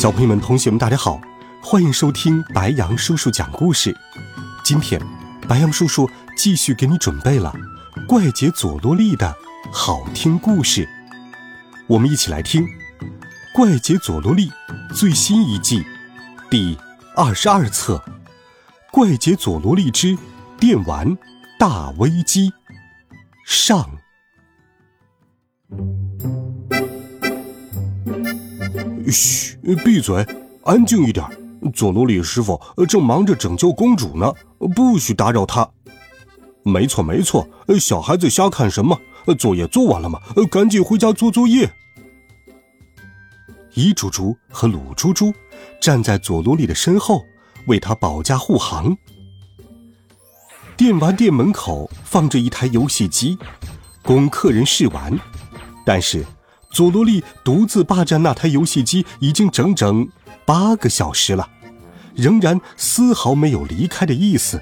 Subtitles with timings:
[0.00, 1.20] 小朋友们、同学们，大家好，
[1.62, 3.94] 欢迎收听白羊叔叔讲故事。
[4.64, 4.98] 今天，
[5.46, 7.54] 白羊叔叔继续给你准备了
[8.06, 9.36] 《怪杰佐罗利》的
[9.70, 10.88] 好听故事，
[11.86, 12.64] 我们一起来听
[13.52, 14.48] 《怪杰佐罗利》
[14.94, 15.84] 最新一季
[16.48, 16.78] 第
[17.14, 18.02] 二十二册
[18.90, 20.16] 《怪杰佐罗利之
[20.58, 21.14] 电玩
[21.58, 22.48] 大危机》
[23.44, 23.90] 上。
[29.06, 30.26] 嘘，闭嘴，
[30.64, 31.24] 安静一点。
[31.74, 34.32] 佐罗里师傅正忙着拯救公主呢，
[34.74, 35.68] 不许打扰他。
[36.62, 37.46] 没错，没错，
[37.78, 38.98] 小孩子瞎看什么？
[39.38, 40.18] 作业做完了吗？
[40.50, 41.70] 赶紧回家做作业。
[43.74, 45.32] 伊猪猪和鲁猪猪
[45.80, 47.22] 站在佐罗里的身后，
[47.66, 48.96] 为他保驾护航。
[50.76, 53.38] 电玩店门口放着一台游戏机，
[54.02, 55.18] 供客人试玩，
[55.84, 56.24] 但是。
[56.70, 60.08] 佐罗利独自霸占那台游戏机已经整整
[60.44, 61.48] 八个小时了，
[62.14, 64.60] 仍然丝毫没有离开的意思。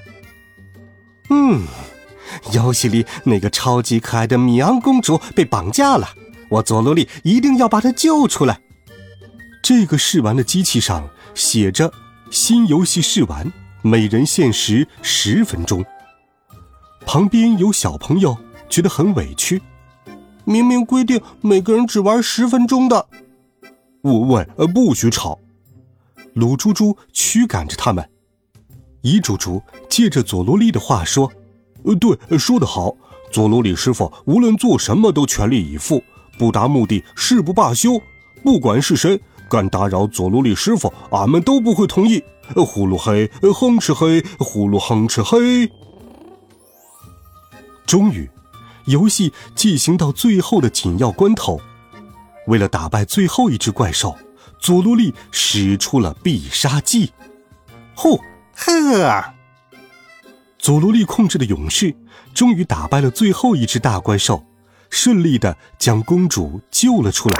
[1.29, 1.63] 嗯，
[2.51, 6.09] 游戏里那个超级可爱的米昂公主被绑架了，
[6.49, 8.59] 我佐罗利一定要把她救出来。
[9.61, 11.91] 这个试玩的机器上写着
[12.31, 13.51] ：“新游戏试玩，
[13.83, 15.85] 每人限时十分钟。”
[17.05, 18.35] 旁边有小朋友
[18.67, 19.61] 觉得很委屈。
[20.49, 23.05] 明明规定每个人只玩十分钟的。
[24.01, 24.11] 喂
[24.57, 25.37] 喂，不许吵！
[26.33, 28.09] 鲁猪猪驱赶着他们。
[29.01, 31.31] 伊猪猪借着佐罗利的话说
[31.85, 32.95] ：“呃，对，说得好。
[33.31, 36.03] 佐罗里师傅无论做什么都全力以赴，
[36.39, 38.01] 不达目的誓不罢休。
[38.43, 42.23] 不管是谁敢打扰佐罗里师傅，俺们都不会同意。
[42.55, 45.71] 呼噜嘿，哼哧嘿，呼噜哼哧嘿。”
[47.85, 48.27] 终于。
[48.89, 51.61] 游戏进行到最后的紧要关头，
[52.47, 54.17] 为了打败最后一只怪兽，
[54.59, 57.11] 佐罗利使出了必杀技。
[57.95, 58.19] 呼
[58.55, 59.33] 呵！
[60.57, 61.95] 佐罗利控制的勇士
[62.33, 64.43] 终于打败了最后一只大怪兽，
[64.89, 67.35] 顺利的将公主救了出来。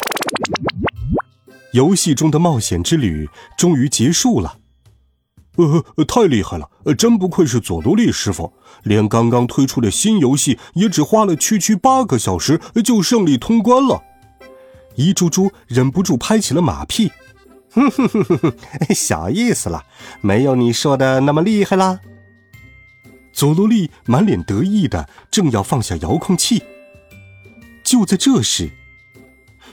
[1.74, 3.28] 游戏中的冒险之旅
[3.58, 4.58] 终于结束了。
[5.96, 6.70] 呃，太厉害了！
[6.98, 8.54] 真不愧是佐罗利师傅，
[8.84, 14.02] 连刚刚推出的新游戏也只花了区区八个小时就胜利通关了。
[14.96, 17.12] 一猪猪忍不住拍起了马屁，
[17.72, 18.54] 哼哼哼哼哼，
[18.96, 19.84] 小意思了，
[20.22, 22.00] 没有你说的那么厉害啦。
[23.34, 26.64] 佐罗利满脸得意的正要放下遥控器，
[27.84, 28.70] 就在这时，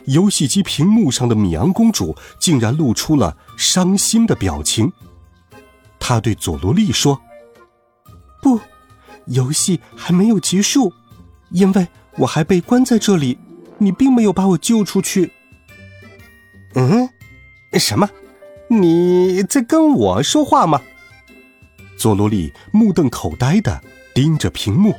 [0.07, 4.93] 游戏机屏幕上的米昂公主竟然露出了伤心的表情。
[6.09, 7.21] 他对佐罗利说
[8.41, 8.61] ：“不，
[9.25, 10.93] 游戏还没有结束，
[11.51, 13.37] 因为我还被关在这里。
[13.79, 15.33] 你并没有把我救出去。
[16.77, 17.09] ”“嗯，
[17.73, 18.09] 什么？
[18.69, 20.81] 你在跟我说话吗？”
[21.99, 23.83] 佐罗利目瞪口呆的
[24.15, 24.95] 盯着屏幕。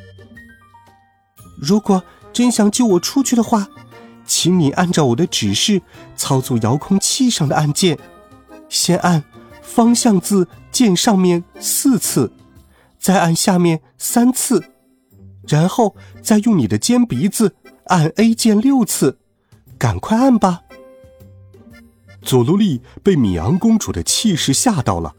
[1.57, 2.03] “如果
[2.33, 3.69] 真想救我出去的话，
[4.25, 5.81] 请你按照我的指示
[6.17, 7.97] 操作遥控器上的按键，
[8.67, 9.23] 先按。”
[9.67, 12.31] 方向字键上面四次，
[12.97, 14.71] 再按下面三次，
[15.47, 17.55] 然后再用你的尖鼻子
[17.85, 19.19] 按 A 键六次，
[19.77, 20.63] 赶快按吧！
[22.23, 25.13] 佐罗利被米昂公主的气势吓到了，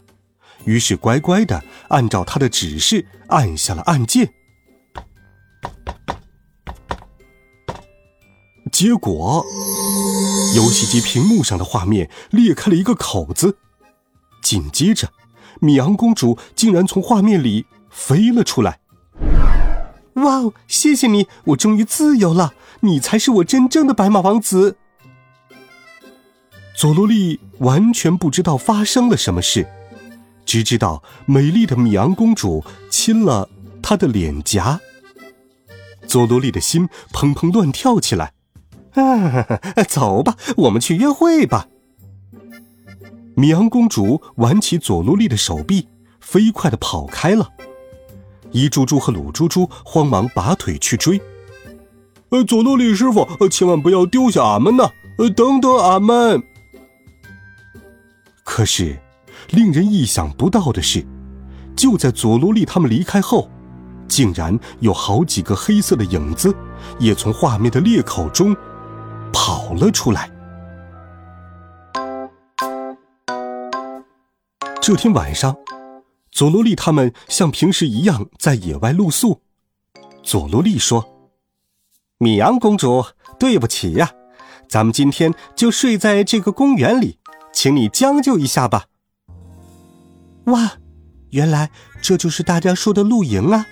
[0.64, 4.32] 于是乖乖的按照她的指示按下了按键。
[8.72, 9.44] 结果，
[10.56, 13.58] 游戏机屏幕上的画面裂开了一个口子。
[14.48, 15.12] 紧接着，
[15.60, 18.80] 米昂公主竟然从画面里飞了出来。
[20.14, 20.54] 哇哦！
[20.66, 22.54] 谢谢你，我终于自由了。
[22.80, 24.78] 你才是我真正的白马王子。
[26.74, 29.68] 佐罗利完全不知道发生了什么事，
[30.46, 33.50] 只知道美丽的米昂公主亲了
[33.82, 34.80] 他的脸颊。
[36.06, 38.32] 佐罗利的心砰砰乱跳起来。
[38.94, 39.44] 啊，
[39.86, 41.68] 走吧，我们去约会吧。
[43.38, 45.86] 米昂公主挽起佐罗利的手臂，
[46.18, 47.48] 飞快的跑开了。
[48.50, 51.22] 伊猪猪和鲁猪猪慌忙拔腿去追。
[52.30, 54.90] 呃，佐罗利师傅，千万不要丢下俺们呐！
[55.18, 56.42] 呃，等等俺们！
[58.42, 58.98] 可是，
[59.50, 61.06] 令人意想不到的是，
[61.76, 63.48] 就在佐罗利他们离开后，
[64.08, 66.52] 竟然有好几个黑色的影子
[66.98, 68.56] 也从画面的裂口中
[69.32, 70.28] 跑了出来。
[74.88, 75.54] 这天晚上，
[76.32, 79.42] 佐罗利他们像平时一样在野外露宿。
[80.22, 81.06] 佐罗利说
[82.16, 83.04] ：“米阳公主，
[83.38, 84.10] 对不起呀，
[84.66, 87.18] 咱们今天就睡在这个公园里，
[87.52, 88.86] 请你将就一下吧。”
[90.48, 90.78] 哇，
[91.32, 91.70] 原来
[92.00, 93.66] 这就是大家说的露营啊！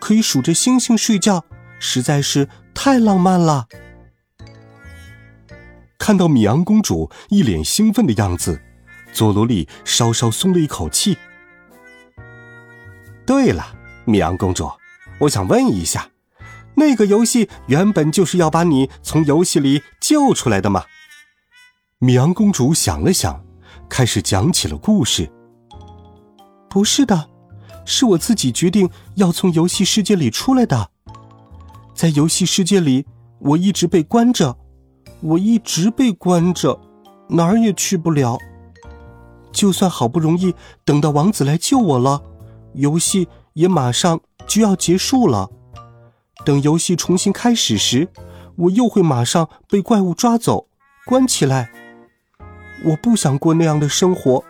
[0.00, 1.44] 可以数着星星睡觉，
[1.78, 3.68] 实在是太浪漫了。
[5.96, 8.60] 看到米阳公主一脸兴奋的样子。
[9.16, 11.16] 佐罗莉稍稍松了一口气。
[13.24, 13.64] 对了，
[14.04, 14.70] 米昂公主，
[15.20, 16.10] 我想问一下，
[16.74, 20.84] 那个游戏原本就是要把你从游戏里救出来的吗？
[21.98, 23.42] 米昂公主想了想，
[23.88, 25.32] 开始讲起了故事。
[26.68, 27.30] 不是的，
[27.86, 30.90] 是我自己决定要从游戏世界里出来的。
[31.94, 33.06] 在游戏世界里，
[33.38, 34.58] 我一直被关着，
[35.22, 36.78] 我一直被关着，
[37.30, 38.38] 哪儿也去不了。
[39.56, 40.54] 就算好不容易
[40.84, 42.22] 等到王子来救我了，
[42.74, 45.48] 游戏也马上就要结束了。
[46.44, 48.10] 等游戏重新开始时，
[48.56, 50.68] 我又会马上被怪物抓走，
[51.06, 51.70] 关起来。
[52.84, 54.44] 我不想过那样的生活，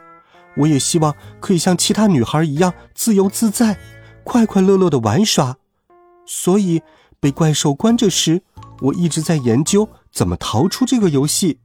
[0.56, 3.78] 我也希望可以像其他女孩一样自由自在、
[4.24, 5.56] 快快乐乐的玩耍。
[6.26, 6.82] 所以
[7.20, 8.42] 被怪兽关着时，
[8.80, 11.60] 我一直在研究怎么逃出这个游戏。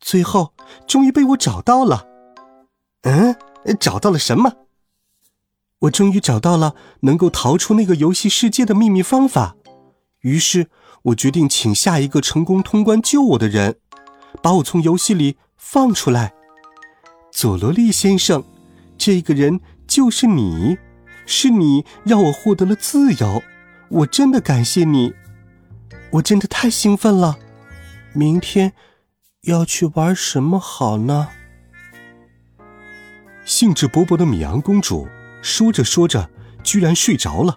[0.00, 0.54] 最后，
[0.88, 2.08] 终于被我找到了。
[3.02, 3.36] 嗯，
[3.78, 4.52] 找到了什么？
[5.80, 9.56] 我终于找到了能够逃出那个游戏世界的秘密方法。
[10.20, 10.68] 于是，
[11.02, 13.76] 我决定请下一个成功通关救我的人，
[14.40, 16.32] 把我从游戏里放出来。
[17.32, 18.44] 佐罗利先生，
[18.96, 20.78] 这个人就是你，
[21.26, 23.42] 是你让我获得了自由。
[23.88, 25.12] 我真的感谢你，
[26.12, 27.36] 我真的太兴奋了。
[28.12, 28.74] 明天
[29.42, 31.30] 要去玩什么好呢？
[33.44, 35.06] 兴致勃勃的米昂公主
[35.42, 36.28] 说着说着，
[36.62, 37.56] 居然睡着了，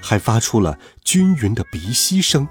[0.00, 2.46] 还发出了均匀的鼻息声。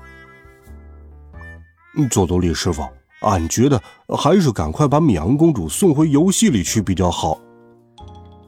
[2.09, 2.83] 佐多利师傅，
[3.21, 3.81] 俺觉得
[4.17, 7.39] 还是赶快把米昂公主送回游戏里去比较好。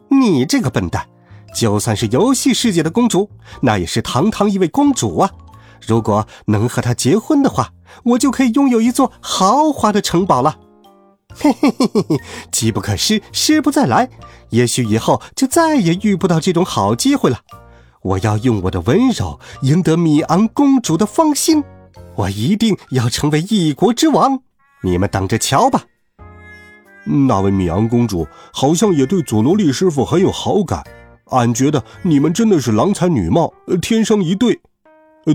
[0.10, 1.08] 你这个笨蛋，
[1.54, 3.30] 就算是游戏世界的公主，
[3.62, 5.32] 那也是堂堂一位公主啊！
[5.86, 7.72] 如果能和她结婚的话，
[8.04, 10.60] 我就可以拥有一座豪华的城堡了。
[11.38, 12.18] 嘿嘿嘿嘿嘿，
[12.52, 14.10] 机不可失，失不再来。
[14.50, 17.40] 也许以后就再也遇不到这种好机会了。
[18.02, 21.64] 我要用我的温柔赢得米昂公主的芳心，
[22.16, 24.40] 我一定要成为一国之王。
[24.84, 25.84] 你们等着瞧吧。
[27.04, 30.84] 那位米昂公主好像也对佐罗利师傅很有好感。
[31.32, 34.60] 俺觉得你们真的是郎才女貌，天生一对。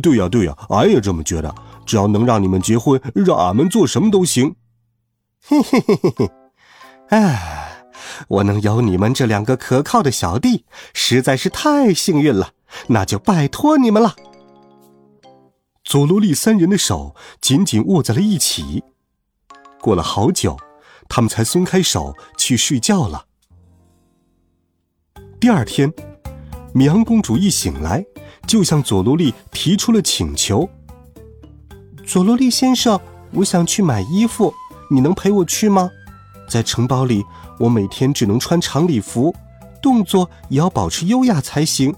[0.01, 1.53] 对呀对呀，俺也这么觉得。
[1.85, 4.55] 只要能让你们结婚，让俺们做什么都行。
[5.43, 6.31] 嘿嘿嘿嘿嘿，
[7.09, 7.85] 哎，
[8.29, 10.65] 我能有你们这两个可靠的小弟，
[10.95, 12.53] 实在是太幸运了。
[12.89, 14.15] 那就拜托你们了。
[15.83, 18.85] 佐罗利三人的手紧紧握在了一起，
[19.81, 20.57] 过了好久，
[21.09, 23.25] 他们才松开手去睡觉了。
[25.41, 25.93] 第二天，
[26.73, 28.05] 米昂公主一醒来，
[28.47, 30.69] 就向佐罗利提出了请求
[32.07, 33.01] ：“佐罗利先生，
[33.33, 34.55] 我想去买衣服。”
[34.91, 35.91] 你能陪我去吗？
[36.49, 37.25] 在城堡里，
[37.61, 39.33] 我每天只能穿长礼服，
[39.81, 41.95] 动作也要保持优雅才行。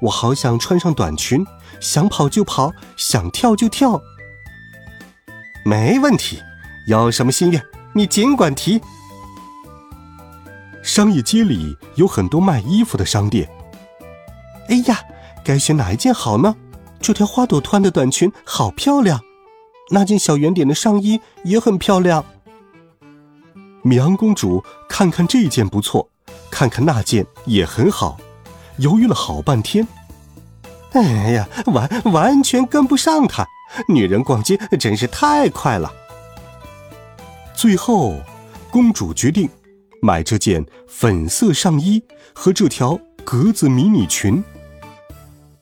[0.00, 1.44] 我好想穿上短裙，
[1.80, 4.00] 想跑就跑，想跳就跳。
[5.64, 6.38] 没问题，
[6.86, 7.60] 有什么心愿
[7.92, 8.80] 你尽管提。
[10.84, 13.48] 商业街里有很多卖衣服的商店。
[14.68, 15.00] 哎呀，
[15.44, 16.54] 该选哪一件好呢？
[17.00, 19.20] 这条花朵图案的短裙好漂亮。
[19.90, 22.24] 那件小圆点的上衣也很漂亮。
[23.82, 26.08] 米昂公主看看这件不错，
[26.50, 28.18] 看看那件也很好，
[28.78, 29.86] 犹豫了好半天。
[30.92, 33.46] 哎呀，完完全跟不上她。
[33.88, 35.92] 女人逛街真是太快了。
[37.54, 38.16] 最后，
[38.70, 39.48] 公主决定
[40.00, 42.02] 买这件粉色上衣
[42.34, 44.42] 和这条格子迷你裙。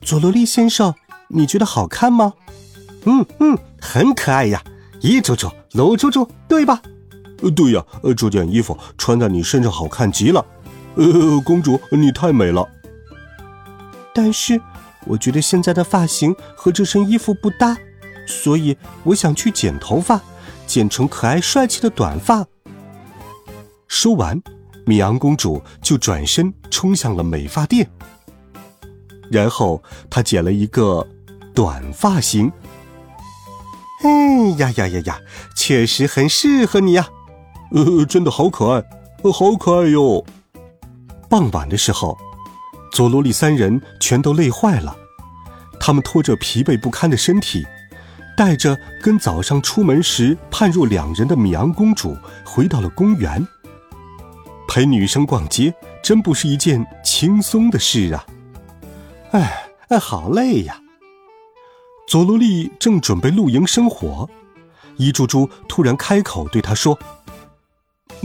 [0.02, 0.94] 佐罗利先生，
[1.28, 2.34] 你觉得好看吗？
[3.06, 4.62] 嗯嗯，很可爱呀，
[5.00, 6.82] 一猪猪，鲁猪猪，对吧？
[7.42, 10.44] 呃，对呀，呃，这件衣服穿在你身上好看极了。
[10.96, 12.68] 呃，公主，你太美了。
[14.14, 14.60] 但是，
[15.04, 17.76] 我觉得现在的发型和这身衣服不搭，
[18.26, 20.20] 所以我想去剪头发，
[20.66, 22.44] 剪成可爱帅气的短发。
[23.86, 24.42] 说完，
[24.84, 27.88] 米阳公主就转身冲向了美发店，
[29.30, 31.06] 然后她剪了一个
[31.54, 32.50] 短发型。
[34.02, 35.20] 哎呀呀呀呀，
[35.54, 37.08] 确实很适合你呀！
[37.72, 38.84] 呃，真的好可爱，
[39.32, 40.24] 好可爱哟！
[41.28, 42.16] 傍晚的时候，
[42.92, 44.96] 佐罗利三人全都累坏了，
[45.80, 47.66] 他们拖着疲惫不堪的身体，
[48.36, 53.46] 带着跟早上出门时判若两人的米昂公主，回到了公园。
[54.68, 58.26] 陪女生逛街真不是一件轻松的事啊！
[59.32, 60.78] 哎，哎，好累呀！
[62.06, 64.28] 佐罗利正准备露营生火，
[64.96, 66.96] 伊猪猪突然开口对他说：“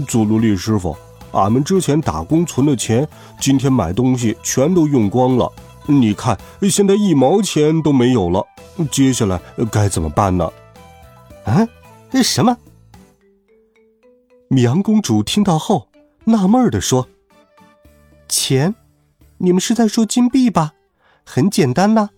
[0.07, 0.95] 佐罗利师傅，
[1.31, 3.07] 俺们之前打工存的钱，
[3.39, 5.51] 今天买东西全都用光了。
[5.87, 8.45] 你看，现在一毛钱都没有了。
[8.91, 10.47] 接下来该怎么办呢？”
[11.45, 11.67] 啊？
[12.11, 12.55] 这什么？
[14.47, 15.87] 米阳公主听到后
[16.25, 17.07] 纳闷的说
[18.29, 18.75] ：“钱？
[19.39, 20.73] 你们是在说金币吧？
[21.25, 22.11] 很简单呐。”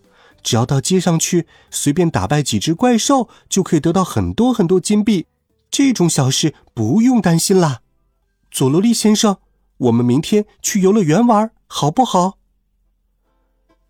[0.44, 5.26] 只要到街上去，随便打败几只怪兽，就可以得到很多很多金币。
[5.70, 7.80] 这种小事不用担心啦。
[8.50, 9.38] 佐罗利先生，
[9.78, 12.34] 我们明天去游乐园玩，好不好？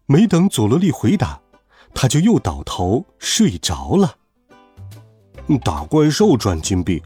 [0.06, 1.40] 没等佐罗利回答，
[1.92, 4.16] 他就又倒头睡着了。
[5.62, 7.02] 打怪兽赚金币，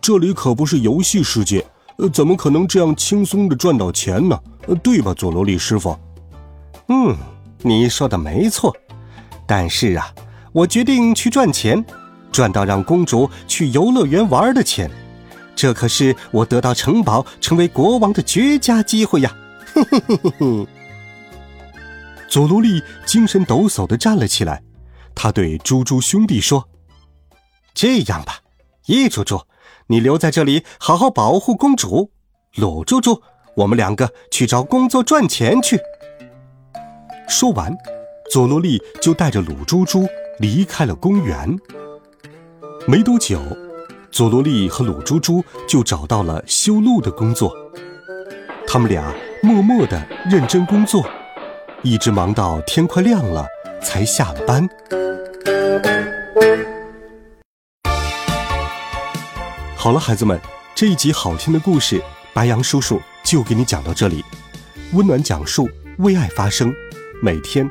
[0.00, 1.66] 这里可不是游戏世界，
[2.12, 4.40] 怎么可能这样轻松的赚到钱呢？
[4.82, 5.98] 对吧，佐罗利师傅？
[6.88, 7.14] 嗯，
[7.58, 8.74] 你说的没错。
[9.46, 10.12] 但是啊，
[10.52, 11.84] 我决定去赚钱，
[12.32, 14.90] 赚到让公主去游乐园玩的钱，
[15.54, 19.34] 这可是我得到城堡、成为国王的绝佳机会呀！
[19.74, 20.66] 嘿嘿嘿嘿。
[22.28, 24.62] 佐罗利精神抖擞的站了起来，
[25.14, 26.68] 他对猪猪兄弟说
[27.74, 28.40] ：“这样吧，
[28.86, 29.42] 一猪猪，
[29.88, 32.10] 你留在这里好好保护公主；
[32.56, 33.22] 鲁猪猪，
[33.56, 35.78] 我们两个去找工作赚钱去。”
[37.28, 37.76] 说完。
[38.34, 40.08] 佐罗利就带着鲁猪猪
[40.40, 41.56] 离开了公园。
[42.84, 43.40] 没多久，
[44.10, 47.54] 佐罗利和鲁猪猪就找到了修路的工作。
[48.66, 51.08] 他们俩默默的认真工作，
[51.84, 53.46] 一直忙到天快亮了
[53.80, 54.68] 才下了班。
[59.76, 60.40] 好了，孩子们，
[60.74, 64.24] 这一集好听的故事，白杨叔叔就给你讲到这里。
[64.92, 66.74] 温暖讲述，为爱发声，
[67.22, 67.70] 每天。